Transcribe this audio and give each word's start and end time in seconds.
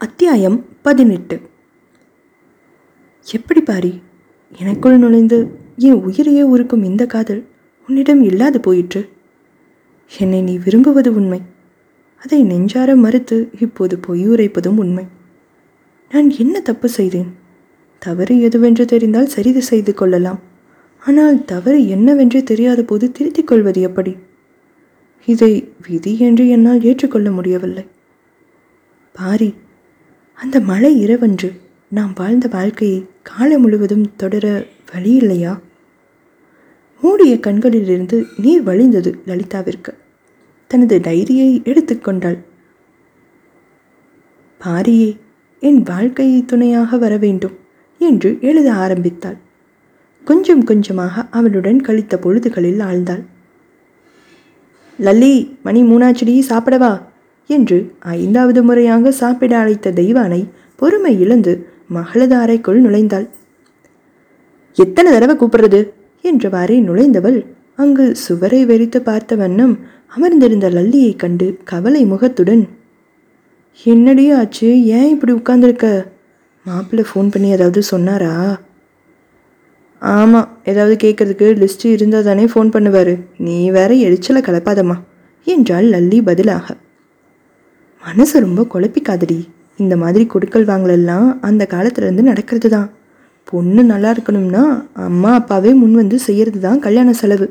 அத்தியாயம் 0.00 0.64
பதினெட்டு. 0.82 1.40
எப்படி 3.32 3.60
பாரி? 3.60 4.02
எனக்குள் 4.58 4.98
நுழைந்து 4.98 5.58
என் 5.76 5.92
உயிரையே 5.92 6.42
உருக்கும் 6.42 6.82
இந்த 6.82 7.06
காதல் 7.06 7.46
உன்னிடம் 7.88 8.22
இல்லாது 8.22 8.60
போயிற்று. 8.60 9.08
என்னை 10.18 10.42
நீ 10.42 10.58
விரும்புவது 10.58 11.14
உண்மை. 11.14 11.40
அதை 12.22 12.42
நெஞ்சார 12.42 12.96
மறுத்து 12.96 13.50
இப்போது 13.60 13.98
பொய் 13.98 14.28
உரைப்பதும் 14.28 14.76
உண்மை. 14.76 15.06
நான் 16.10 16.30
என்ன 16.30 16.60
தப்பு 16.60 16.88
செய்தேன்? 16.88 17.34
தவறு 17.98 18.34
எதுவென்று 18.34 18.84
தெரிந்தால் 18.84 19.30
சரிது 19.36 19.58
செய்து 19.58 19.94
கொள்ளலாம். 19.94 20.40
ஆனால் 21.06 21.44
தவறு 21.44 21.78
என்னவென்றே 21.78 22.42
தெரியாத 22.42 22.82
போது 22.82 23.12
திருத்திக் 23.12 23.46
கொள்வது 23.46 23.80
எப்படி? 23.80 24.16
இதை 25.24 25.72
விதி 25.88 26.18
என்று 26.18 26.48
என்னால் 26.48 26.82
ஏற்றுக்கொள்ள 26.82 27.30
முடியவில்லை. 27.30 27.86
பாரி 29.12 29.54
அந்த 30.38 30.60
மழை 30.60 31.06
இரவன்று 31.06 31.48
நாம் 31.88 32.12
வாழ்ந்த 32.14 32.48
வாழ்க்கையை 32.48 33.06
காலம் 33.22 33.60
முழுவதும் 33.60 34.16
தொடர 34.16 34.66
வழி 34.92 35.14
இல்லையா 35.14 35.60
மூடிய 37.00 37.38
கண்களிலிருந்து 37.38 38.26
நீர் 38.36 38.62
வழிந்தது 38.62 39.18
லலிதாவிற்கு. 39.26 39.92
தனது 40.66 40.98
டைரியை 40.98 41.62
எடுத்துக்கொண்டாள் 41.62 42.38
பாரியே 44.60 45.16
என் 45.60 45.82
வாழ்க்கையை 45.82 46.44
துணையாக 46.44 46.98
வர 46.98 47.16
வேண்டும் 47.16 47.56
என்று 47.98 48.38
எழுத 48.40 48.72
ஆரம்பித்தாள். 48.72 49.36
கொஞ்சம் 50.24 50.64
கொஞ்சமாக 50.64 51.26
அவளுடன் 51.30 51.80
கழித்த 51.80 52.16
பொழுதுகளில் 52.16 52.80
ஆழ்ந்தாள். 52.80 53.22
லல்லி 54.98 55.34
மணி 55.62 55.82
மூணாச்சடியை 55.82 56.42
சாப்பிடவா? 56.48 57.07
என்று 57.50 57.78
ஐந்தாவது 57.98 58.62
முறையாக 58.62 59.10
சாப்பிட 59.10 59.52
அழைத்த 59.58 59.92
தெய்வானை 60.00 60.40
பொறுமை 60.76 61.12
இழந்து 61.20 61.52
மகளதாரைக்குள் 61.94 62.80
நுழைந்தாள். 62.84 63.28
எத்தனை 64.76 65.12
தடவை 65.12 65.34
கூப்பிடுறது? 65.36 65.80
என்றவாறே 66.24 66.76
நுழைந்தவள் 66.88 67.38
அங்கு 67.74 68.06
சுவரை 68.14 68.60
வெறித்து 68.66 68.98
பார்த்த 68.98 69.36
வண்ணம் 69.36 69.74
அமர்ந்திருந்த 70.16 70.66
லல்லியை 70.70 71.12
கண்டு 71.16 71.46
கவலை 71.64 72.02
முகத்துடன் 72.04 72.62
என்னடி 73.84 74.24
ஆச்சு? 74.30 74.68
ஏன் 74.84 75.10
இப்படி 75.14 75.32
உட்கார்ந்துருக்க? 75.32 75.86
மாப்பிள்ளை 76.66 77.04
ஃபோன் 77.10 77.30
பண்ணி 77.30 77.48
ஏதாவது 77.48 77.82
சொன்னாரா? 77.82 78.32
ஆமாம் 80.02 80.48
ஏதாவது 80.64 80.94
கேட்கறதுக்கு 81.04 81.46
லிஸ்ட்டு 81.62 81.92
இருந்தால் 81.96 82.24
தானே 82.24 82.44
ஃபோன் 82.44 82.74
பண்ணுவார். 82.74 83.14
நீ 83.38 83.56
வேற 83.70 83.90
எரிச்சலை 84.06 84.42
கலப்பாதம்மா 84.42 84.96
என்றாள் 85.46 85.88
லல்லி 85.94 86.20
பதிலாக. 86.22 86.66
மனசு 88.08 88.36
ரொம்ப 88.44 88.60
குழப்பிக்காதடி. 88.72 89.38
இந்த 89.82 89.94
மாதிரி 90.02 90.24
கொடுக்கல் 90.32 90.68
வாங்கலெல்லாம் 90.70 91.26
அந்த 91.48 91.62
காலத்துலேருந்து 91.72 92.24
நடக்கிறது 92.28 92.68
தான் 92.74 92.88
பொண்ணு 93.50 93.82
நல்லா 93.90 94.10
இருக்கணும்னா 94.14 94.62
அம்மா 95.06 95.30
அப்பாவே 95.38 95.70
முன் 95.80 95.96
வந்து 96.00 96.16
செய்கிறது 96.26 96.58
தான் 96.66 96.82
கல்யாண 96.86 97.12
செலவு. 97.20 97.46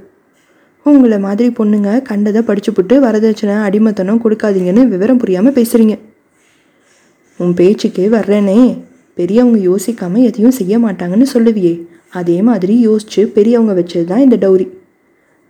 உங்களை 0.86 1.18
மாதிரி 1.26 1.48
பொண்ணுங்க 1.58 1.92
கண்டதை 2.10 2.42
படிச்சுப்புட்டு 2.50 2.96
வரதட்சணை 3.06 3.56
அடிமத்தனம் 3.68 4.22
கொடுக்காதீங்கன்னு 4.24 4.84
விவரம் 4.94 5.22
புரியாமல் 5.24 5.56
பேசுகிறீங்க 5.58 5.96
உன் 7.40 7.56
பேச்சுக்கே 7.60 8.06
வர்றேனே. 8.18 8.58
பெரியவங்க 9.20 9.60
யோசிக்காமல் 9.70 10.28
எதையும் 10.30 10.58
செய்ய 10.60 10.76
மாட்டாங்கன்னு 10.86 11.28
சொல்லுவியே. 11.36 11.74
அதே 12.20 12.38
மாதிரி 12.50 12.76
யோசிச்சு 12.88 13.24
பெரியவங்க 13.38 13.74
வச்சது 13.80 14.06
தான் 14.12 14.26
இந்த 14.28 14.38
டௌரி. 14.46 14.68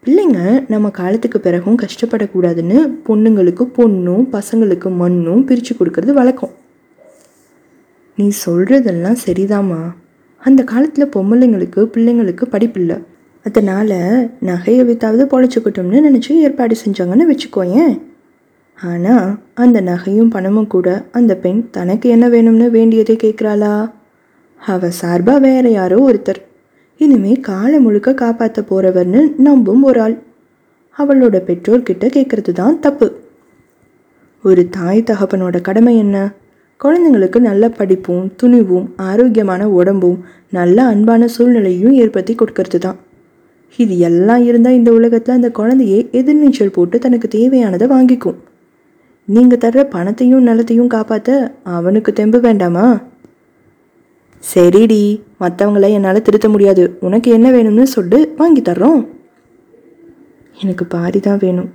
பிள்ளைங்க 0.03 0.39
நம்ம 0.67 0.89
காலத்துக்கு 0.89 1.39
பிறகும் 1.39 1.77
கஷ்டப்படக்கூடாதுன்னு 1.77 2.77
பொண்ணுங்களுக்கு 3.07 3.63
பொண்ணும் 3.77 4.23
பசங்களுக்கு 4.35 4.89
மண்ணும் 4.95 5.45
பிரித்து 5.45 5.75
கொடுக்கறது 5.75 6.13
வழக்கம். 6.13 6.53
நீ 8.15 8.27
சொல்கிறதெல்லாம் 8.45 9.17
சரிதாம்மா. 9.25 9.81
அந்த 10.41 10.63
காலத்தில் 10.63 11.13
பொம்பளைங்களுக்கு 11.15 11.81
பிள்ளைங்களுக்கு 11.93 12.45
படிப்பில்லை 12.51 12.97
அதனால் 13.45 13.97
நகையை 14.45 14.83
வித்தாவது 14.89 15.25
பொழைச்சிக்கிட்டோம்னு 15.33 16.05
நினச்சி 16.07 16.31
ஏற்பாடு 16.45 16.75
செஞ்சாங்கன்னு 16.85 17.27
வச்சுக்கோயேன். 17.31 17.93
ஆனால் 18.77 19.29
அந்த 19.53 19.81
நகையும் 19.81 20.29
பணமும் 20.29 20.67
கூட 20.67 20.87
அந்த 21.11 21.35
பெண் 21.35 21.61
தனக்கு 21.69 22.09
என்ன 22.09 22.25
வேணும்னு 22.29 22.69
வேண்டியதை 22.69 23.15
கேட்குறாளா? 23.23 23.91
அவ 24.61 24.89
சார்பாக 24.89 25.39
வேற 25.39 25.69
யாரோ 25.69 25.97
ஒருத்தர். 26.09 26.41
இனிமே 26.99 27.33
காலை 27.33 27.79
முழுக்க 27.79 28.13
காப்பாற்ற 28.13 28.63
போறவர்னு 28.69 29.21
நம்பும் 29.37 29.83
ஒரு 29.83 30.01
ஆள். 30.01 30.15
அவளோட 30.97 31.35
பெற்றோர்கிட்ட 31.47 32.05
கேட்கறது 32.15 32.51
தான் 32.51 32.79
தப்பு. 32.79 33.07
ஒரு 34.43 34.69
தாய் 34.69 35.03
தகப்பனோட 35.03 35.61
கடமை 35.61 35.97
என்ன? 35.97 36.17
குழந்தைங்களுக்கு 36.83 37.39
நல்ல 37.39 37.69
படிப்பும் 37.69 38.31
துணிவும் 38.35 38.87
ஆரோக்கியமான 38.95 39.69
உடம்பும் 39.69 40.17
நல்ல 40.49 40.83
அன்பான 40.83 41.27
சூழ்நிலையும் 41.27 41.91
ஏற்படுத்தி 41.91 42.35
கொடுக்கறது 42.35 42.77
தான் 42.77 42.99
இது 43.79 43.99
எல்லாம் 43.99 44.43
இருந்தால் 44.43 44.73
இந்த 44.73 44.91
உலகத்தில் 44.91 45.35
அந்த 45.35 45.49
குழந்தையே 45.51 46.09
எதிர்நீச்சல் 46.11 46.71
போட்டு 46.71 46.99
தனக்கு 46.99 47.27
தேவையானதை 47.27 47.87
வாங்கிக்கும். 47.87 48.37
நீங்கள் 49.25 49.61
தர்ற 49.63 49.83
பணத்தையும் 49.83 50.47
நிலத்தையும் 50.47 50.87
காப்பாற்ற 50.87 51.53
அவனுக்கு 51.63 52.13
தெம்பு 52.13 52.39
வேண்டாமா? 52.39 52.85
சரிடி 54.43 55.21
மற்றவங்கள 55.39 55.89
என்னால் 55.89 56.21
திருத்த 56.21 56.49
முடியாது. 56.49 56.97
உனக்கு 56.99 57.31
என்ன 57.31 57.51
வேணும்னு 57.51 57.83
சொல்லு 57.83 58.33
வாங்கி 58.37 58.61
தர்றோம். 58.61 59.07
எனக்கு 60.59 60.85
பாரி 60.85 61.19
தான் 61.19 61.41
வேணும். 61.41 61.69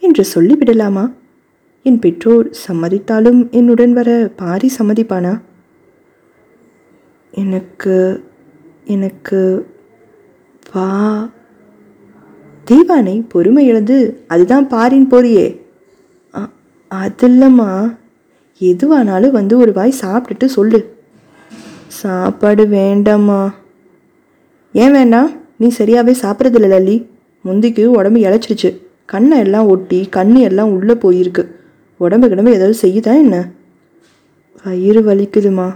என்று 0.00 0.24
சொல்லிவிடலாமா? 0.34 1.12
என் 1.82 1.98
பெற்றோர் 1.98 2.50
சம்மதித்தாலும் 2.66 3.50
என்னுடன் 3.50 3.92
வர 3.92 4.30
பாரி 4.36 4.70
சம்மதிப்பானா? 4.78 5.40
எனக்கு 7.30 8.24
எனக்கு 8.84 9.66
வா 10.72 10.88
தீவானை 12.70 13.24
பொறுமை 13.28 13.66
இழந்து 13.66 14.24
அதுதான் 14.28 14.68
பாரின் 14.68 15.10
போறியே 15.10 15.62
அது 16.88 17.28
இல்லைம்மா 17.28 17.96
எதுவானாலும் 18.60 19.30
வந்து 19.30 19.58
ஒரு 19.58 19.72
வாய் 19.72 20.00
சாப்பிட்டுட்டு 20.00 20.44
சொல்லு. 20.44 20.93
சாப்பாடு 22.04 22.66
வேண்டாம்மா. 22.66 23.52
ஏன் 24.72 24.92
வேண்டாம் 24.92 25.30
நீ 25.56 25.72
சரியாகவே 25.78 26.14
சாப்பிட்றதில்ல 26.22 26.68
லல்லி. 26.72 26.96
முந்திக்கு 27.44 27.84
உடம்பு 27.84 28.20
இழைச்சிருச்சு 28.20 28.70
கண்ணை 29.06 29.38
எல்லாம் 29.38 29.66
ஒட்டி 29.66 30.08
கண்ணு 30.16 30.40
எல்லாம் 30.40 30.72
உள்ளே 30.72 30.94
போயிருக்கு. 30.94 31.42
உடம்பு 31.96 32.28
கிடம்பு 32.28 32.52
ஏதாவது 32.52 32.76
செய்யுதா 32.82 33.12
என்ன? 33.14 33.36
வயிறு 34.64 35.00
வலிக்குதுமா. 35.02 35.68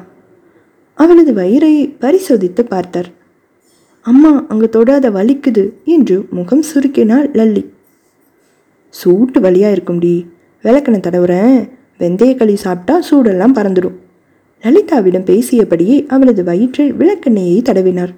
அவளது 0.95 1.33
வயிறை 1.33 1.73
பரிசோதித்து 1.99 2.65
பார்த்தார். 2.65 3.09
அம்மா 4.01 4.45
அங்கே 4.49 4.69
தொடாத 4.69 5.11
வலிக்குது 5.11 5.65
என்று 5.85 6.27
முகம் 6.31 6.65
சுருக்கினாள் 6.75 7.29
லல்லி. 7.33 7.65
சூட்டு 9.05 9.39
வலியாக 9.41 9.75
இருக்கும்டி. 9.77 10.27
விளக்கணை 10.65 11.01
தடவுறேன். 11.01 11.69
வெந்தயக்களி 11.99 12.55
சாப்பிட்டா 12.55 12.95
சூடெல்லாம் 13.11 13.57
பறந்துடும் 13.59 13.97
லலிதாவிடம் 14.63 15.25
பேசியபடியே 15.25 16.07
அவளது 16.07 16.45
வயிற்றில் 16.45 16.95
விளக்கெண்ணெயை 16.95 17.63
தடவினார். 17.63 18.15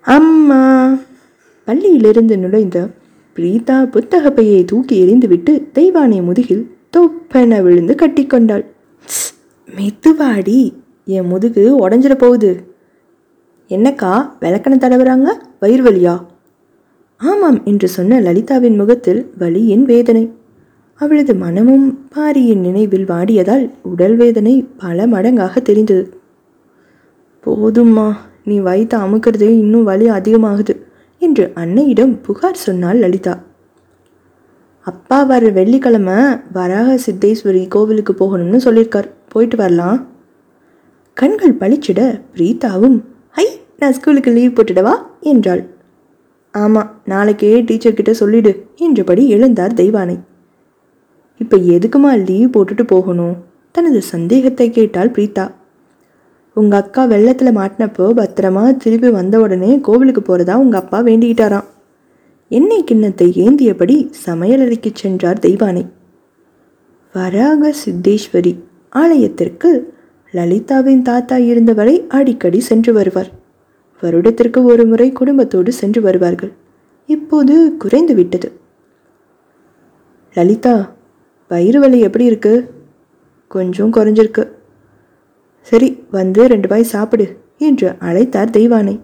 அம்மா! 0.00 0.94
பள்ளியிலிருந்து 1.66 2.38
நுழைந்த 2.38 2.88
பிரீதா 3.36 3.90
புத்தக 3.90 4.30
பையை 4.30 4.64
தூக்கி 4.64 5.04
எறிந்துவிட்டு 5.04 5.68
தெய்வானை 5.74 6.22
முதுகில் 6.22 6.70
தொப்பென 6.96 7.62
விழுந்து 7.62 7.94
கட்டிக்கொண்டாள் 7.94 8.64
மெதுவாடி 9.68 10.72
என் 11.04 11.26
முதுகு 11.26 11.88
உடஞ்சிட 11.88 12.14
போகுது. 12.14 12.64
என்னக்கா 13.68 14.30
விளக்கணை 14.40 14.78
தடவுறாங்க? 14.78 15.26
வயிறு 15.60 15.82
வலியா? 15.84 16.26
ஆமாம் 17.16 17.64
என்று 17.64 17.88
சொன்ன 17.88 18.20
லலிதாவின் 18.20 18.76
முகத்தில் 18.76 19.32
வலியின் 19.38 19.82
வேதனை. 19.82 20.30
அவளது 21.00 21.34
மனமும் 21.34 22.08
பாரியின் 22.08 22.60
நினைவில் 22.60 23.04
வாடியதால் 23.04 23.70
உடல் 23.82 24.16
வேதனை 24.16 24.66
பல 24.76 25.06
மடங்காக 25.06 25.62
தெரிந்தது. 25.62 26.18
போதும்மா 27.46 28.16
நீ 28.44 28.58
வைத்த 28.58 28.98
அமுக்கிறதே 28.98 29.48
இன்னும் 29.48 29.84
வலி 29.84 30.10
அதிகமாகுது 30.10 30.74
என்று 31.18 31.52
அன்னையிடம் 31.54 32.18
புகார் 32.22 32.54
சொன்னாள் 32.54 32.98
லலிதா. 32.98 33.42
அப்பா 34.80 35.22
வர 35.22 35.48
வெள்ளிக்கிழமை 35.48 36.14
வராக 36.52 36.98
சித்தேஸ்வரி 37.06 37.68
கோவிலுக்கு 37.68 38.12
போகணும்னு 38.12 38.60
சொல்லியிருக்கார் 38.64 39.10
போயிட்டு 39.28 39.56
வரலாம். 39.56 40.06
கண்கள் 41.14 41.54
பளிச்சிட 41.54 42.20
பிரீதாவும் 42.34 42.98
ஹை 43.30 43.46
நான் 43.78 43.92
ஸ்கூலுக்கு 43.92 44.30
லீவ் 44.30 44.52
போட்டுடவா? 44.52 44.94
என்றாள். 45.20 45.66
ஆமாம் 46.52 46.90
நாளைக்கே 47.04 47.62
டீச்சர்கிட்ட 47.62 48.10
சொல்லிடு 48.10 48.66
என்றபடி 48.76 49.34
எழுந்தார் 49.34 49.78
தெய்வானை. 49.80 50.16
இப்போ 51.40 51.56
எதுக்குமா 51.56 52.10
லீவ் 52.28 52.54
போட்டுட்டு 52.54 52.84
போகணும்? 52.86 53.36
தனது 53.74 54.00
சந்தேகத்தை 54.02 54.70
கேட்டாள் 54.70 55.10
பிரீதா 55.10 55.44
உங்கள் 56.56 56.80
அக்கா 56.80 57.04
வெள்ளத்தில் 57.04 57.56
மாட்டினப்போ 57.56 58.04
பத்திரமா 58.18 58.76
திரும்பி 58.76 59.10
வந்த 59.10 59.40
உடனே 59.40 59.70
கோவிலுக்கு 59.80 60.22
போகிறதா 60.22 60.54
உங்கள் 60.56 60.80
அப்பா 60.80 60.98
வேண்டிக்கிட்டாராம். 61.02 61.68
எண்ணெய் 62.50 62.84
கிண்ணத்தை 62.84 63.28
ஏந்தியபடி 63.44 63.96
சமையலறைக்கு 64.26 64.90
சென்றார் 64.94 65.38
தெய்வானை. 65.38 65.84
வராக 67.14 67.72
சித்தேஸ்வரி 67.84 68.52
ஆலயத்திற்கு 68.88 69.70
லலிதாவின் 70.34 71.02
தாத்தா 71.02 71.36
இருந்தவரை 71.50 71.96
அடிக்கடி 72.08 72.60
சென்று 72.60 72.92
வருவார். 72.92 73.30
வருடத்திற்கு 74.02 74.60
ஒரு 74.64 74.84
முறை 74.86 75.08
குடும்பத்தோடு 75.12 75.72
சென்று 75.72 76.00
வருவார்கள். 76.00 76.52
இப்போது 77.08 77.54
குறைந்து 77.78 78.14
விட்டது 78.14 78.48
லலிதா 80.36 80.74
வயிறு 81.50 81.80
வலி 81.80 81.98
எப்படி 82.00 82.24
இருக்கு? 82.24 82.52
கொஞ்சம் 83.46 83.92
குறைஞ்சிருக்கு. 83.92 84.44
சரி 85.60 85.88
வந்து 86.10 86.46
ரெண்டு 86.46 86.68
பாய் 86.68 86.92
சாப்பிடு 86.92 87.26
என்று 87.58 87.88
அழைத்தார் 88.00 88.54
தெய்வானை. 88.58 89.00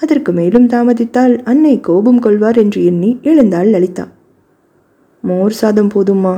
அதற்கு 0.00 0.32
மேலும் 0.32 0.66
தாமதித்தால் 0.66 1.34
அன்னை 1.42 1.80
கோபம் 1.80 2.18
கொள்வார் 2.18 2.56
என்று 2.56 2.84
எண்ணி 2.84 3.18
எழுந்தாள் 3.22 3.68
லலிதா. 3.68 4.08
மோர் 5.24 5.50
சாதம் 5.50 5.90
போதுமா 5.94 6.34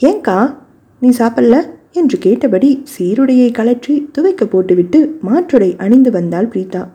ஏங்கா 0.00 0.56
நீ 1.00 1.08
சாப்பிடல? 1.18 1.56
என்று 1.92 2.18
கேட்டபடி 2.18 2.70
சீருடையை 2.84 3.48
கலற்றி 3.50 3.94
துவைக்க 4.12 4.44
போட்டுவிட்டு 4.46 5.18
மாற்றுடை 5.26 5.78
அணிந்து 5.78 6.10
வந்தாள் 6.10 6.46
பிரீதா 6.46 6.88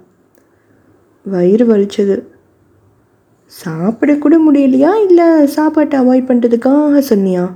வயிறு 1.23 1.65
வலிச்சது. 1.65 2.17
சாப்பிட 3.51 4.15
கூட 4.15 4.35
முடியலையா? 4.37 4.91
இல்லை 5.07 5.45
சாப்பாட்டை 5.45 5.99
அவாய்ட் 5.99 6.27
பண்ணுறதுக்காக 6.29 7.01
சொன்னியா? 7.09 7.51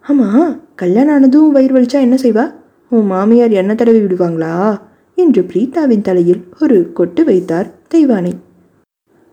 ஆமாம் 0.00 0.62
கல்யாணம் 0.74 1.14
ஆனதும் 1.14 1.50
வயிறு 1.50 1.74
வலிச்சா 1.74 2.00
என்ன 2.00 2.16
செய்வா? 2.22 2.54
உன் 2.88 3.06
மாமியார் 3.06 3.50
என்ன 3.50 3.74
தடவி 3.74 3.98
விடுவாங்களா? 3.98 4.80
என்று 5.14 5.42
பிரீதாவின் 5.42 6.00
தலையில் 6.00 6.48
ஒரு 6.60 6.92
கொட்டு 6.92 7.24
வைத்தார் 7.24 7.74
தெய்வானை. 7.94 8.32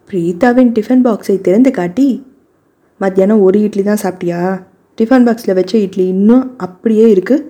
பிரீதாவின் 0.09 0.71
டிஃபன் 0.71 1.05
பாக்ஸை 1.05 1.41
திறந்து 1.41 1.71
காட்டி 1.71 2.25
மத்தியானம் 2.97 3.41
ஒரு 3.41 3.61
இட்லி 3.61 3.83
தான் 3.83 4.03
சாப்பிட்டியா? 4.03 4.61
டிஃபன் 4.97 5.27
பாக்ஸில் 5.27 5.53
வச்ச 5.53 5.77
இட்லி 5.77 6.07
இன்னும் 6.07 6.57
அப்படியே 6.57 7.13
இருக்குது 7.15 7.47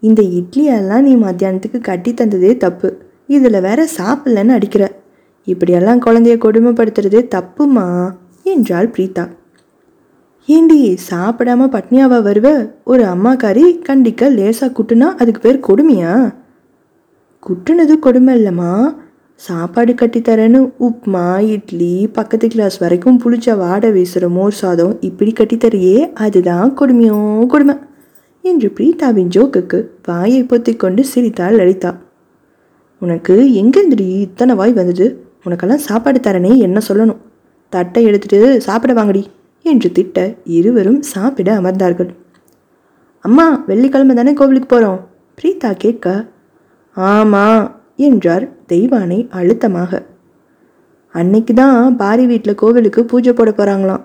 இந்த 0.00 0.22
இட்லியெல்லாம் 0.22 1.00
நீ 1.00 1.14
மத்தியானத்துக்கு 1.16 1.80
கட்டி 1.80 2.12
தந்ததே 2.12 2.56
தப்பு. 2.56 2.88
இதில் 3.26 3.60
வேற 3.60 3.88
சாப்பிட்லன்னு 3.96 4.48
அடிக்கிற. 4.48 5.02
இப்படியெல்லாம் 5.44 6.02
குழந்தைய 6.02 6.38
கொடுமைப்படுத்துறது 6.38 7.28
தப்புமா? 7.34 8.14
என்றாள் 8.42 8.88
பிரீதா 8.88 9.28
ஏண்டி 10.46 10.94
சாப்பிடாம 11.10 11.66
பட்னியாவா 11.74 12.18
வருவ? 12.28 12.70
ஒரு 12.84 13.04
அம்மாக்காரி 13.04 13.78
கண்டிக்க 13.88 14.30
லேசா 14.30 14.72
குட்டுனா 14.72 15.00
அதுக்கு 15.00 15.40
பேர் 15.40 15.60
கொடுமையா? 15.68 16.34
குட்டுனது 17.42 17.98
கொடுமை 17.98 18.44
இல்லைம்மா. 18.44 18.94
சாப்பாடு 19.34 19.92
கட்டித்தரேன்னு 19.92 20.72
உப்மா 20.80 21.48
இட்லி 21.48 22.08
பக்கத்து 22.12 22.48
கிளாஸ் 22.48 22.78
வரைக்கும் 22.78 23.20
புளிச்ச 23.24 23.56
வாடை 23.56 23.90
வீசுகிற 23.90 24.28
மோர் 24.28 24.52
சாதம் 24.52 25.00
இப்படி 25.00 25.32
கட்டித்தரையே 25.32 26.12
அதுதான் 26.12 26.78
கொடுமையோ 26.78 27.46
கொடுமை. 27.46 27.74
என்று 28.40 28.72
பிரீதாவின் 28.76 29.28
ஜோக்குக்கு 29.28 29.86
வாயை 30.06 30.42
பொத்திக்கொண்டு 30.42 31.00
சிரித்தாள் 31.00 31.54
லலிதா. 31.54 31.96
உனக்கு 32.98 33.50
எங்கேருந்துடி 33.54 34.08
இத்தனை 34.20 34.54
வாய் 34.54 34.72
வந்தது? 34.72 35.23
உனக்கெல்லாம் 35.46 35.86
சாப்பாடு 35.86 36.18
தரனே 36.20 36.52
என்ன 36.66 36.78
சொல்லணும்? 36.88 37.20
தட்டை 37.72 38.02
எடுத்துட்டு 38.08 38.60
சாப்பிட 38.66 38.92
வாங்கடி 38.98 39.22
என்று 39.64 39.88
திட்ட 39.92 40.18
இருவரும் 40.56 41.00
சாப்பிட 41.12 41.48
அமர்ந்தார்கள். 41.60 42.10
அம்மா 43.24 43.46
வெள்ளிக்கிழமை 43.66 44.14
தானே 44.16 44.32
கோவிலுக்கு 44.32 44.68
போகிறோம் 44.70 45.00
பிரீதா 45.38 45.70
கேட்க 45.84 46.08
ஆமா 46.96 47.46
என்றார் 48.08 48.44
தெய்வானை 48.72 49.18
அழுத்தமாக. 49.38 49.92
அன்னைக்கு 51.14 51.54
தான் 51.54 51.96
பாரி 51.96 52.24
வீட்டில் 52.26 52.60
கோவிலுக்கு 52.62 53.00
பூஜை 53.04 53.32
போட 53.32 53.50
போகிறாங்களாம் 53.50 54.04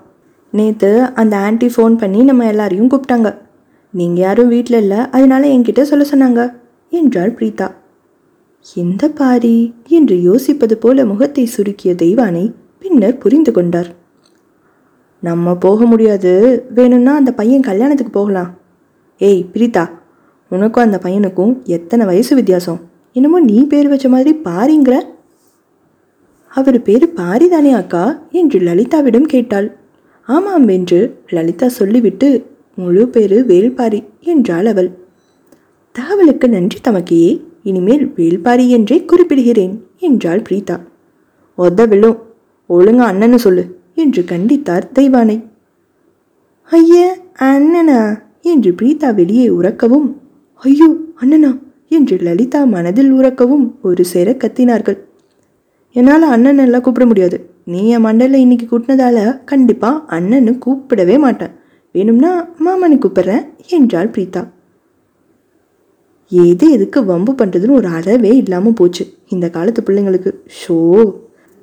நேற்று 0.52 0.90
அந்த 1.20 1.34
ஆன்ட்டி 1.46 1.68
ஃபோன் 1.74 1.94
பண்ணி 2.02 2.20
நம்ம 2.22 2.46
எல்லாரையும் 2.52 2.90
கூப்பிட்டாங்க. 2.92 3.30
நீங்கள் 3.94 4.24
யாரும் 4.24 4.52
வீட்டில் 4.54 4.80
இல்லை 4.82 5.00
அதனால 5.16 5.42
என்கிட்ட 5.54 5.82
சொல்ல 5.82 6.04
சொன்னாங்க 6.12 6.42
என்றாள் 6.92 7.36
பிரீதா 7.38 7.68
எந்த 8.66 9.08
பாரி? 9.08 9.72
என்று 9.88 10.16
யோசிப்பது 10.16 10.72
போல 10.74 11.04
முகத்தை 11.04 11.44
சுருக்கிய 11.44 11.94
தெய்வானை 11.94 12.52
பின்னர் 12.78 13.18
புரிந்து 13.18 13.52
கொண்டார். 13.52 13.94
நம்ம 15.20 15.54
போக 15.54 15.86
முடியாது. 15.86 16.62
வேணும்னா 16.74 17.14
அந்த 17.14 17.32
பையன் 17.32 17.60
கல்யாணத்துக்கு 17.60 18.12
போகலாம். 18.12 18.58
ஏய் 19.18 19.46
பிரீதா 19.54 19.90
உனக்கும் 20.48 20.84
அந்த 20.84 21.00
பையனுக்கும் 21.02 21.62
எத்தனை 21.62 22.06
வயசு 22.06 22.34
வித்தியாசம்? 22.34 22.80
என்னமோ 23.12 23.40
நீ 23.40 23.66
பேர் 23.66 23.88
வச்ச 23.88 24.08
மாதிரி 24.08 24.38
பாரிங்கிற. 24.44 25.00
அவர் 26.48 26.82
பேர் 26.82 27.12
பாரிதானே 27.16 27.72
அக்கா? 27.72 28.22
என்று 28.30 28.60
லலிதாவிடம் 28.60 29.28
கேட்டாள். 29.34 29.76
ஆமாம் 30.28 30.68
என்று 30.68 31.18
லலிதா 31.28 31.68
சொல்லிவிட்டு 31.68 32.46
முழு 32.74 33.08
பேரு 33.08 33.44
வேல்பாரி 33.48 34.04
என்றாள் 34.20 34.66
அவள். 34.66 34.90
தகவலுக்கு 35.94 36.48
நன்றி 36.48 36.78
தமக்கையே 36.84 37.48
இனிமேல் 37.64 38.04
வேல்பாரி 38.16 38.68
என்றே 38.68 38.98
குறிப்பிடுகிறேன் 39.12 39.74
என்றாள் 39.98 40.42
பிரீதா 40.48 40.76
ஒத்த 41.58 41.86
விழும் 41.86 42.18
ஒழுங்கா 42.70 43.06
அண்ணன்னு 43.12 43.34
சொல்லு 43.34 43.64
என்று 43.94 44.22
கண்டித்தார் 44.22 44.84
தெய்வானை 44.94 45.36
ஐய 46.70 46.96
அண்ணனா? 47.40 48.00
என்று 48.42 48.70
பிரீதா 48.72 49.08
வெளியே 49.14 49.46
உறக்கவும் 49.48 50.08
ஐயோ 50.62 50.88
அண்ணனா? 51.20 51.50
என்று 51.88 52.16
லலிதா 52.16 52.60
மனதில் 52.64 53.10
உறக்கவும் 53.12 53.64
ஒரு 53.82 54.04
சேர 54.04 54.28
கத்தினார்கள். 54.32 54.98
என்னால் 55.96 56.22
அண்ணன் 56.22 56.58
எல்லாம் 56.58 56.80
கூப்பிட 56.80 57.06
முடியாது. 57.06 57.36
நீ 57.64 57.80
என் 57.88 58.00
மண்டலில் 58.00 58.40
இன்னைக்கு 58.40 58.66
கூட்டினதால 58.66 59.44
கண்டிப்பாக 59.44 60.16
அண்ணன்னு 60.16 60.52
கூப்பிடவே 60.66 61.18
மாட்டேன். 61.18 61.54
வேணும்னா 61.94 62.32
மாமனு 62.64 62.96
கூப்பிட்றேன் 62.98 63.44
என்றாள் 63.68 64.10
பிரீதா 64.10 64.42
எது 66.32 66.70
எதுக்கு 66.70 67.04
வம்பு 67.04 67.32
பண்ணுறதுன்னு 67.32 67.70
ஒரு 67.70 67.88
அளவே 67.88 68.36
இல்லாமல் 68.36 68.72
போச்சு. 68.72 69.06
இந்த 69.28 69.50
காலத்து 69.50 69.82
பிள்ளைங்களுக்கு. 69.86 70.34
ஷோ. 70.60 71.12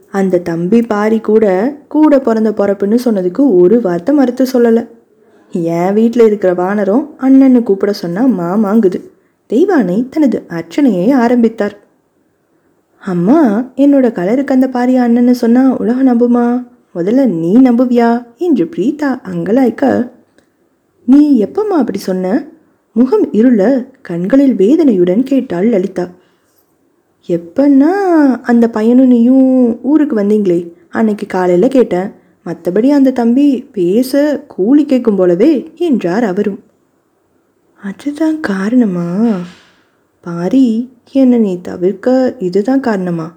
அந்த 0.10 0.40
தம்பி 0.40 0.82
பாரி 0.82 1.20
கூட 1.20 1.46
கூட 1.88 2.20
பிறந்த 2.20 2.52
பிறப்புன்னு 2.52 2.98
சொன்னதுக்கு 3.06 3.56
ஒரு 3.56 3.82
வார்த்தை 3.82 4.16
மறுத்து 4.16 4.46
சொல்லலை. 4.54 4.88
என் 5.52 5.94
வீட்டில் 5.94 6.26
இருக்கிற 6.26 6.54
வானரம் 6.54 7.10
அண்ணன்னு 7.18 7.64
கூப்பிட 7.64 7.94
சொன்னால் 7.94 8.32
மாமாங்குது. 8.32 9.10
தெய்வானை 9.50 10.10
தனது 10.10 10.44
அர்ச்சனையை 10.48 11.12
ஆரம்பித்தார். 11.12 11.78
அம்மா 13.00 13.72
என்னோட 13.76 14.12
கலருக்கு 14.12 14.54
அந்த 14.54 14.68
பாரி 14.68 15.00
அண்ணன்னு 15.00 15.32
சொன்னால் 15.32 15.78
உலகம் 15.78 16.08
நம்புமா? 16.08 16.68
முதல்ல 16.96 17.26
நீ 17.26 17.58
நம்புவியா? 17.58 18.26
என்று 18.38 18.70
பிரீதா 18.76 19.20
அங்கலாய்க்க 19.34 20.12
நீ 21.06 21.44
எப்பம்மா 21.44 21.78
அப்படி 21.78 21.98
சொன்ன? 21.98 22.46
முகம் 22.98 23.26
இருள 23.34 23.62
கண்களில் 24.02 24.56
வேதனையுடன் 24.56 25.24
கேட்டாள் 25.24 25.68
லலிதா. 25.68 26.06
எப்பன்னா 27.28 27.92
அந்த 28.42 28.70
பையனும் 28.70 29.08
நீயும் 29.08 29.84
ஊருக்கு 29.84 30.16
வந்தீங்களே? 30.16 30.60
அன்னைக்கு 30.90 31.26
காலையில் 31.26 31.70
கேட்டேன். 31.70 32.10
மற்றபடி 32.46 32.90
அந்த 32.90 33.12
தம்பி 33.12 33.46
பேச 33.72 34.44
கூலி 34.48 34.86
கேட்கும் 34.86 35.16
போலவே 35.16 35.72
என்றார் 35.76 36.24
அவரும். 36.24 36.60
அதுதான் 37.84 38.40
காரணமா? 38.40 39.08
பாரி 40.24 40.68
என்னை 41.12 41.38
நீ 41.38 41.54
தவிர்க்க 41.62 42.36
இதுதான் 42.40 42.80
காரணமா? 42.80 43.28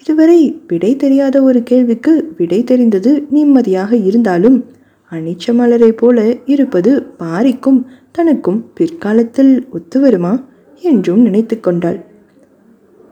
இதுவரை 0.00 0.60
விடை 0.66 0.96
தெரியாத 0.96 1.42
ஒரு 1.42 1.62
கேள்விக்கு 1.62 2.34
விடை 2.36 2.64
தெரிந்தது 2.64 3.26
நிம்மதியாக 3.30 3.96
இருந்தாலும் 3.96 4.58
அனிச்ச 5.12 5.52
மலரை 5.54 5.90
போல 5.92 6.18
இருப்பது 6.44 6.90
பாரிக்கும் 7.18 7.80
தனக்கும் 8.12 8.58
பிற்காலத்தில் 8.74 9.52
ஒத்து 9.70 9.98
வருமா 10.00 10.32
என்றும் 10.82 11.22
நினைத்து 11.22 11.56
கொண்டாள். 11.60 11.98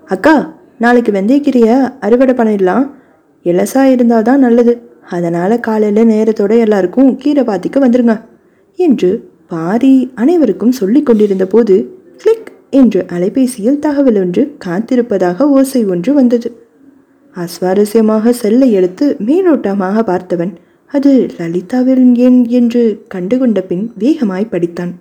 அக்கா 0.09 0.35
நாளைக்கு 0.79 1.12
வெந்தயக்கிரிய 1.12 1.69
அறுவடை 2.00 2.35
பண்ணிடலாம். 2.35 2.85
இலசா 3.45 3.83
இருந்தால் 3.85 4.23
தான் 4.23 4.38
நல்லது. 4.38 4.75
அதனால் 5.11 5.55
காலையில் 5.61 6.11
நேரத்தோட 6.11 6.53
எல்லாருக்கும் 6.59 7.11
கீரை 7.17 7.43
பாத்திக்கு 7.45 7.81
வந்துருங்க 7.85 8.15
என்று 8.79 9.11
பாரி 9.47 10.12
அனைவருக்கும் 10.15 10.73
சொல்லிக் 10.73 11.07
கொண்டிருந்த 11.07 11.45
போது 11.47 11.75
கிளிக் 12.17 12.50
என்று 12.71 13.00
அலைபேசியில் 13.17 13.79
தகவல் 13.79 14.19
ஒன்று 14.23 14.43
காத்திருப்பதாக 14.65 15.49
ஓசை 15.49 15.83
ஒன்று 15.87 16.12
வந்தது. 16.12 16.49
அஸ்வாரஸ்யமாக 17.37 18.33
செல்லை 18.43 18.69
எடுத்து 18.73 19.07
மேலோட்டமாக 19.26 20.03
பார்த்தவன் 20.03 20.53
அது 20.95 21.11
லலிதாவின் 21.38 22.14
எண் 22.26 22.40
என்று 22.59 22.83
கண்டுகொண்ட 23.14 23.61
பின் 23.61 23.85
வேகமாய் 24.02 24.52
படித்தான். 24.52 24.93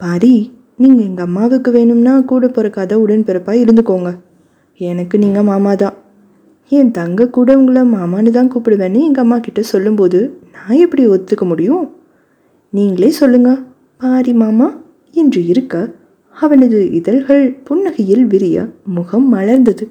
பாரி 0.00 0.34
நீங்கள் 0.82 1.06
எங்கள் 1.08 1.26
அம்மாவுக்கு 1.28 1.70
வேணும்னா 1.70 2.14
கூட 2.30 2.46
பிறக்காத 2.48 2.98
உடன்பிறப்பாக 3.04 3.62
இருந்துக்கோங்க. 3.62 4.10
எனக்கு 4.80 5.16
நீங்கள் 5.24 5.48
மாமா 5.50 5.72
தான். 5.74 5.96
என் 6.72 6.92
தங்க 6.98 7.28
கூட 7.36 7.50
உங்களை 7.58 7.82
மாமான்னு 7.96 8.30
தான் 8.36 8.50
கூப்பிடுவேன்னு 8.52 9.00
எங்கள் 9.08 9.24
அம்மா 9.24 9.38
கிட்ட 9.38 9.60
சொல்லும்போது 9.72 10.18
நான் 10.54 10.82
எப்படி 10.84 11.04
ஒத்துக்க 11.14 11.44
முடியும்? 11.52 11.86
நீங்களே 12.72 13.10
சொல்லுங்க 13.20 13.52
பாரி 14.02 14.32
மாமா 14.42 14.68
என்று 15.14 15.40
இருக்க 15.52 15.76
அவனது 16.36 16.78
இதழ்கள் 16.98 17.44
புன்னகையில் 17.68 18.26
விரிய 18.32 18.58
முகம் 18.96 19.26
மலர்ந்தது. 19.34 19.84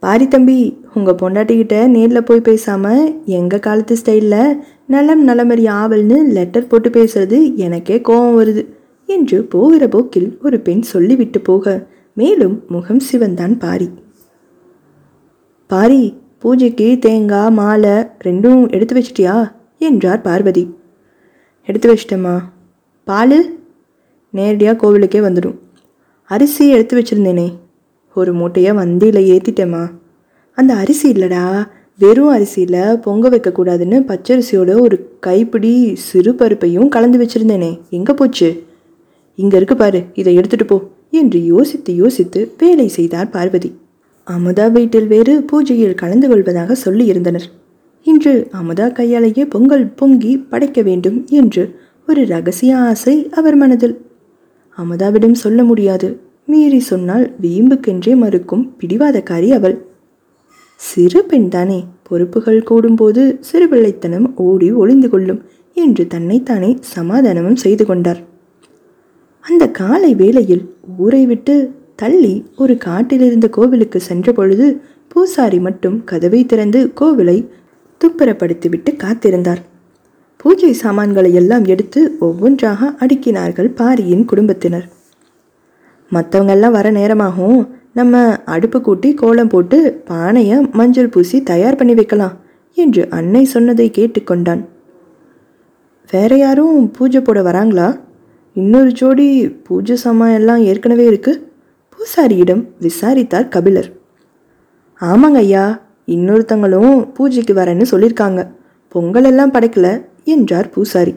பாரி 0.00 0.28
தம்பி 0.28 0.80
உங்கள் 0.94 1.14
பொண்டாட்டிக்கிட்ட 1.14 1.86
நேரில் 1.86 2.22
போய் 2.22 2.40
பேசாமல் 2.40 3.22
எங்கள் 3.24 3.58
காலத்து 3.58 3.96
ஸ்டைலில் 4.04 4.58
நலம் 4.86 5.28
நலமறி 5.28 5.64
ஆவல்னு 5.64 6.24
லெட்டர் 6.24 6.66
போட்டு 6.66 6.90
பேசுறது 6.90 7.54
எனக்கே 7.54 8.00
கோபம் 8.00 8.38
வருது. 8.40 8.66
என்று 9.06 9.44
போகிற 9.44 9.88
போக்கில் 9.88 10.38
ஒரு 10.42 10.60
பெண் 10.60 10.80
சொல்லிவிட்டு 10.80 11.40
போக 11.40 11.86
மேலும் 12.14 12.64
முகம் 12.68 13.00
சிவந்தான் 13.12 13.58
பாரி. 13.58 13.90
பாரி 15.66 16.14
பூஜைக்கு 16.38 16.96
தேங்காய் 17.00 17.50
மாலை 17.50 17.96
ரெண்டும் 18.24 18.70
எடுத்து 18.70 18.94
வச்சிட்டியா? 18.94 19.52
என்றார் 19.78 20.20
பார்வதி. 20.20 20.74
எடுத்து 21.66 21.94
வச்சிட்டம்மா. 21.94 22.38
பால்? 23.04 23.58
நேரடியாக 24.30 24.78
கோவிலுக்கே 24.78 25.20
வந்துடும். 25.20 25.58
அரிசி 26.24 26.68
எடுத்து 26.68 27.00
வச்சிருந்தேனே. 27.00 27.56
ஒரு 28.16 28.32
மூட்டையை 28.32 28.72
வண்டியில் 28.72 29.20
ஏற்றிட்டேம்மா 29.32 29.82
அந்த 30.58 30.74
அரிசி 30.74 31.12
இல்லைடா. 31.12 31.68
வெறும் 31.98 32.28
அரிசியில் 32.28 32.98
பொங்க 33.00 33.28
வைக்கக்கூடாதுன்னு 33.28 33.98
பச்சரிசியோட 34.10 34.80
ஒரு 34.80 34.96
கைப்பிடி 35.20 35.94
சிறு 35.94 36.32
பருப்பையும் 36.32 36.88
கலந்து 36.88 37.18
வச்சிருந்தேனே. 37.18 37.80
எங்கே 37.90 38.12
போச்சு? 38.12 38.48
இங்கே 39.34 39.56
இருக்கு 39.56 39.76
பாரு 39.76 40.04
இதை 40.14 40.38
எடுத்துகிட்டு 40.38 40.66
போ 40.66 40.76
என்று 41.10 41.44
யோசித்து 41.44 41.94
யோசித்து 41.94 42.54
வேலை 42.58 42.88
செய்தார் 42.88 43.30
பார்வதி. 43.30 43.70
அமுதா 44.26 44.72
வீட்டில் 44.72 45.06
வேறு 45.06 45.44
பூஜையில் 45.52 45.94
கலந்து 45.94 46.28
கொள்வதாக 46.28 46.76
சொல்லியிருந்தனர் 46.84 47.46
இன்று 48.06 48.48
அமுதா 48.52 48.92
கையாலேயே 48.92 49.44
பொங்கல் 49.44 49.86
பொங்கி 49.86 50.32
படைக்க 50.36 50.82
வேண்டும் 50.82 51.26
என்று 51.30 51.64
ஒரு 52.06 52.26
ரகசிய 52.26 52.76
ஆசை 52.76 53.28
அவர் 53.30 53.56
மனதில். 53.56 53.96
அமுதாவிடம் 54.78 55.32
சொல்ல 55.32 55.64
முடியாது. 55.64 56.08
மீறி 56.50 56.80
சொன்னால் 56.80 57.24
வீம்புக்கென்றே 57.42 58.12
மறுக்கும் 58.16 58.64
பிடிவாதக்காரி 58.80 59.48
அவள். 59.50 59.76
சிறு 60.80 61.20
பெண்தானே 61.28 61.78
பொறுப்புகள் 62.02 62.60
கூடும்போது 62.70 63.22
சிறுபிள்ளைத்தனம் 63.48 64.26
ஓடி 64.46 64.68
ஒளிந்து 64.82 65.08
கொள்ளும் 65.08 65.40
என்று 65.76 66.04
தன்னைத்தானே 66.06 66.70
சமாதானமும் 66.94 67.60
செய்து 67.64 67.84
கொண்டார். 67.86 68.20
அந்த 69.44 69.64
காலை 69.80 70.12
வேளையில் 70.14 70.64
ஊரை 70.98 71.22
விட்டு 71.26 71.54
தள்ளி 71.96 72.34
ஒரு 72.56 72.74
காட்டிலிருந்த 72.86 73.48
கோவிலுக்கு 73.48 73.98
சென்ற 74.00 74.32
பொழுது 74.32 74.66
பூசாரி 75.08 75.58
மட்டும் 75.60 75.96
கதவை 76.04 76.40
திறந்து 76.46 76.80
கோவிலை 77.00 77.38
துப்புரப்படுத்திவிட்டு 78.00 78.90
காத்திருந்தார். 79.04 79.60
பூஜை 80.40 80.72
சாமான்களை 80.72 81.30
எல்லாம் 81.34 81.64
எடுத்து 81.64 82.00
ஒவ்வொன்றாக 82.20 82.90
அடுக்கினார்கள் 83.02 83.70
பாரியின் 83.80 84.24
குடும்பத்தினர். 84.24 84.86
மற்றவங்கெல்லாம் 86.12 86.70
வர 86.70 86.90
நேரமாகும். 86.90 87.60
நம்ம 87.92 88.38
அடுப்பு 88.44 88.80
கூட்டி 88.80 89.14
கோலம் 89.14 89.48
போட்டு 89.48 89.78
பானையை 90.04 90.56
மஞ்சள் 90.72 91.08
பூசி 91.08 91.42
தயார் 91.42 91.76
பண்ணி 91.76 91.94
வைக்கலாம் 91.94 92.36
என்று 92.76 93.02
அன்னை 93.10 93.44
சொன்னதை 93.44 93.90
கேட்டுக்கொண்டான். 93.98 94.62
வேற 96.10 96.36
யாரும் 96.36 96.90
பூஜை 96.90 97.20
போட 97.20 97.42
வராங்களா? 97.42 97.88
இன்னொரு 98.56 98.92
ஜோடி 98.92 99.48
பூஜை 99.48 99.96
சாமான் 99.96 100.30
எல்லாம் 100.30 100.62
ஏற்கனவே 100.62 101.04
இருக்கு. 101.04 101.32
பூசாரியிடம் 101.92 102.62
விசாரித்தார் 102.80 103.48
கபிலர். 103.48 103.88
ஆமாங்க 105.00 105.40
ஐயா 105.44 105.64
இன்னொருத்தங்களும் 106.06 107.12
பூஜைக்கு 107.12 107.54
வரேன்னு 107.54 107.86
சொல்லியிருக்காங்க 107.90 108.40
பொங்கல் 108.88 109.24
எல்லாம் 109.24 109.52
படைக்கல 109.52 109.88
என்றார் 110.24 110.70
பூசாரி. 110.70 111.14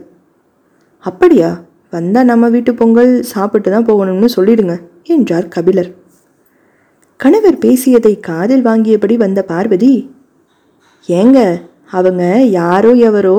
அப்படியா? 0.99 1.49
வந்தால் 1.95 2.29
நம்ம 2.31 2.45
வீட்டு 2.53 2.71
பொங்கல் 2.73 3.11
சாப்பிட்டு 3.31 3.69
தான் 3.71 3.87
போகணும்னு 3.89 4.29
சொல்லிடுங்க 4.35 4.75
என்றார் 5.15 5.47
கபிலர். 5.55 5.89
கணவர் 7.19 7.57
பேசியதை 7.65 8.13
காதில் 8.29 8.65
வாங்கியபடி 8.67 9.15
வந்த 9.23 9.39
பார்வதி 9.51 9.93
ஏங்க 11.09 11.39
அவங்க 11.97 12.23
யாரோ 12.59 12.91
எவரோ 13.09 13.37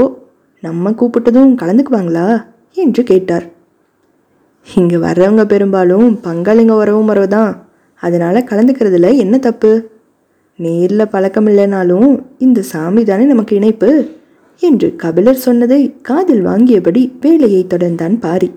நம்ம 0.62 0.90
கூப்பிட்டதும் 0.90 1.52
கலந்துக்குவாங்களா? 1.60 2.28
என்று 2.82 3.02
கேட்டார். 3.10 3.46
இங்கே 4.66 4.98
வர்றவங்க 5.06 5.42
பெரும்பாலும் 5.52 6.06
பங்காளிங்க 6.26 6.74
வரவும் 6.76 7.28
தான் 7.36 7.52
அதனால் 8.02 8.46
கலந்துக்கிறதுல 8.50 9.10
என்ன 9.24 9.34
தப்பு? 9.38 9.72
நேரில் 10.58 11.12
பழக்கம் 11.12 11.48
இல்லைனாலும் 11.50 12.10
இந்த 12.38 12.60
சாமி 12.72 13.02
தானே 13.04 13.24
நமக்கு 13.24 13.52
இணைப்பு? 13.60 13.90
என்று 14.64 14.96
கபிலர் 14.96 15.36
சொன்னதை 15.36 15.80
காதில் 16.02 16.44
வாங்கியபடி 16.46 17.02
வேலையை 17.20 17.66
தொடர்ந்தான் 17.68 18.18
பாரி. 18.18 18.48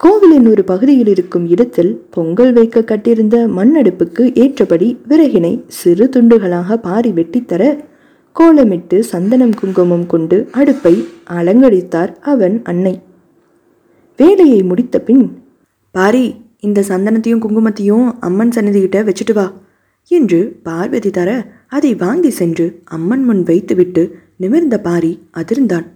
கோவிலின் 0.00 0.46
ஒரு 0.46 0.64
பகுதியில் 0.64 1.06
இருக்கும் 1.06 1.46
இடத்தில் 1.48 1.92
பொங்கல் 2.10 2.52
வைக்க 2.52 2.82
கட்டியிருந்த 2.82 3.36
மண்ணடுப்புக்கு 3.56 4.24
ஏற்றபடி 4.34 4.88
விறகினை 5.08 5.62
சிறு 5.68 6.08
துண்டுகளாக 6.16 6.76
பாரி 6.76 7.10
வெட்டித்தர 7.10 7.62
கோலமிட்டு 8.36 8.98
சந்தனம் 9.00 9.54
குங்குமம் 9.60 10.06
கொண்டு 10.06 10.48
அடுப்பை 10.52 10.94
அலங்கரித்தார் 11.30 12.12
அவன் 12.22 12.62
அன்னை. 12.62 12.94
வேலையை 14.18 14.62
முடித்த 14.62 14.98
பின் 15.00 15.24
பாரி 15.94 16.24
இந்த 16.60 16.80
சந்தனத்தையும் 16.88 17.42
குங்குமத்தையும் 17.44 18.12
அம்மன் 18.20 18.52
சன்னதிகிட்ட 18.54 18.98
வச்சுட்டு 19.02 19.32
வா 19.32 19.46
என்று 20.10 20.40
பார்வதி 20.62 21.10
தர 21.10 21.30
அதை 21.68 21.94
வாங்கி 21.94 22.30
சென்று 22.30 22.66
அம்மன் 22.84 23.24
முன் 23.24 23.42
வைத்துவிட்டு 23.42 24.02
நிமிர்ந்த 24.40 24.76
பாரி 24.80 25.12
அதிர்ந்தான். 25.34 25.86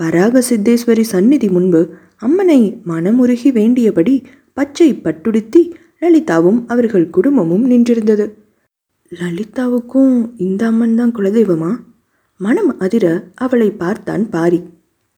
வராக 0.00 0.42
சித்தேஸ்வரி 0.48 1.04
சந்நிதி 1.12 1.48
முன்பு 1.48 1.80
அம்மனை 2.16 2.60
மனமுருகி 2.88 3.50
வேண்டியபடி 3.52 4.14
பச்சை 4.56 4.88
பட்டுடுத்தி 5.04 5.62
லலிதாவும் 6.00 6.60
அவர்கள் 6.66 7.06
குடும்பமும் 7.10 7.64
நின்றிருந்தது. 7.70 8.26
லலிதாவுக்கும் 9.12 10.14
இந்த 10.36 10.62
அம்மன் 10.66 10.94
தான் 10.94 11.14
குலதெய்வமா? 11.14 11.70
மனம் 12.40 12.72
அதிர 12.78 13.06
அவளை 13.34 13.70
பார்த்தான் 13.82 14.24
பாரி. 14.30 14.60